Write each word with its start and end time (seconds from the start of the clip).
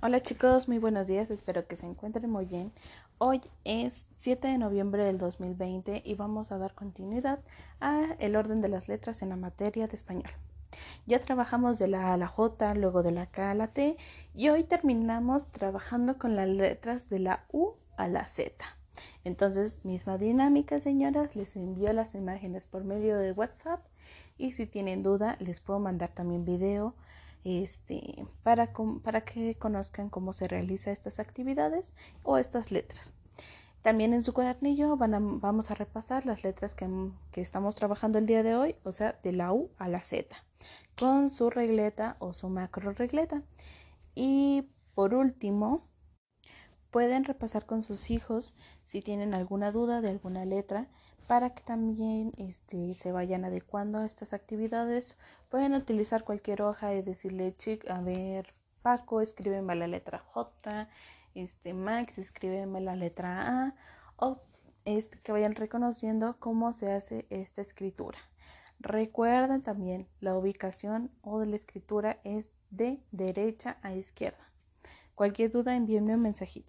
Hola 0.00 0.20
chicos, 0.20 0.68
muy 0.68 0.78
buenos 0.78 1.08
días, 1.08 1.28
espero 1.28 1.66
que 1.66 1.74
se 1.74 1.84
encuentren 1.84 2.30
muy 2.30 2.44
bien. 2.44 2.70
Hoy 3.18 3.40
es 3.64 4.06
7 4.16 4.46
de 4.46 4.56
noviembre 4.56 5.02
del 5.02 5.18
2020 5.18 6.02
y 6.04 6.14
vamos 6.14 6.52
a 6.52 6.58
dar 6.58 6.72
continuidad 6.72 7.40
a 7.80 8.14
el 8.20 8.36
orden 8.36 8.60
de 8.60 8.68
las 8.68 8.86
letras 8.86 9.22
en 9.22 9.30
la 9.30 9.36
materia 9.36 9.88
de 9.88 9.96
español. 9.96 10.30
Ya 11.06 11.18
trabajamos 11.18 11.80
de 11.80 11.88
la 11.88 12.10
A 12.10 12.12
a 12.12 12.16
la 12.16 12.28
J, 12.28 12.74
luego 12.74 13.02
de 13.02 13.10
la 13.10 13.26
K 13.26 13.50
a 13.50 13.54
la 13.56 13.66
T 13.66 13.96
y 14.36 14.48
hoy 14.50 14.62
terminamos 14.62 15.48
trabajando 15.48 16.16
con 16.16 16.36
las 16.36 16.48
letras 16.48 17.10
de 17.10 17.18
la 17.18 17.44
U 17.50 17.72
a 17.96 18.06
la 18.06 18.24
Z. 18.24 18.54
Entonces, 19.24 19.84
misma 19.84 20.16
dinámica, 20.16 20.78
señoras, 20.78 21.34
les 21.34 21.56
envío 21.56 21.92
las 21.92 22.14
imágenes 22.14 22.68
por 22.68 22.84
medio 22.84 23.18
de 23.18 23.32
WhatsApp 23.32 23.84
y 24.36 24.52
si 24.52 24.64
tienen 24.64 25.02
duda 25.02 25.36
les 25.40 25.58
puedo 25.58 25.80
mandar 25.80 26.10
también 26.10 26.44
video 26.44 26.94
este, 27.48 28.26
para, 28.42 28.72
que 29.24 29.56
conozcan 29.56 30.10
cómo 30.10 30.32
se 30.32 30.48
realizan 30.48 30.92
estas 30.92 31.18
actividades 31.18 31.94
o 32.22 32.38
estas 32.38 32.70
letras. 32.70 33.14
También 33.82 34.12
en 34.12 34.22
su 34.22 34.34
cuadernillo 34.34 34.96
van 34.96 35.40
vamos 35.40 35.70
a 35.70 35.74
repasar 35.74 36.26
las 36.26 36.42
letras 36.42 36.74
que, 36.74 36.88
que, 37.30 37.40
estamos 37.40 37.74
trabajando 37.74 38.18
el 38.18 38.26
día 38.26 38.42
de 38.42 38.54
hoy, 38.54 38.76
o 38.84 38.92
sea, 38.92 39.18
de 39.22 39.32
la 39.32 39.52
U 39.52 39.70
a 39.78 39.88
la 39.88 40.02
Z, 40.02 40.36
con 40.98 41.30
su 41.30 41.48
regleta 41.48 42.16
o 42.18 42.32
su 42.32 42.48
macro 42.48 42.92
regleta. 42.92 43.42
Y 44.14 44.68
por 44.94 45.14
último, 45.14 45.88
pueden 46.90 47.24
repasar 47.24 47.66
con 47.66 47.82
sus 47.82 48.10
hijos 48.10 48.54
si 48.84 49.00
tienen 49.00 49.34
alguna 49.34 49.70
duda 49.70 50.00
de 50.00 50.10
alguna 50.10 50.44
letra 50.44 50.88
para 51.28 51.50
que 51.50 51.62
también 51.62 52.32
este, 52.38 52.94
se 52.94 53.12
vayan 53.12 53.44
adecuando 53.44 53.98
a 53.98 54.06
estas 54.06 54.32
actividades. 54.32 55.14
Pueden 55.50 55.74
utilizar 55.74 56.24
cualquier 56.24 56.62
hoja 56.62 56.94
y 56.94 57.02
decirle, 57.02 57.54
chic, 57.54 57.88
a 57.90 58.00
ver, 58.00 58.54
Paco, 58.80 59.20
escríbeme 59.20 59.76
la 59.76 59.86
letra 59.86 60.18
J, 60.18 60.88
este, 61.34 61.74
Max, 61.74 62.16
escríbeme 62.16 62.80
la 62.80 62.96
letra 62.96 63.66
A, 63.66 63.74
o 64.16 64.38
este, 64.86 65.20
que 65.20 65.32
vayan 65.32 65.54
reconociendo 65.54 66.36
cómo 66.40 66.72
se 66.72 66.90
hace 66.92 67.26
esta 67.28 67.60
escritura. 67.60 68.18
Recuerden 68.80 69.62
también, 69.62 70.08
la 70.20 70.34
ubicación 70.34 71.10
o 71.20 71.40
de 71.40 71.46
la 71.46 71.56
escritura 71.56 72.20
es 72.24 72.50
de 72.70 73.02
derecha 73.12 73.76
a 73.82 73.92
izquierda. 73.92 74.50
Cualquier 75.14 75.50
duda, 75.50 75.76
envíenme 75.76 76.14
un 76.14 76.22
mensajito. 76.22 76.66